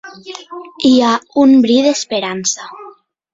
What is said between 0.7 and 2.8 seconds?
Hi ha un bri d’esperança.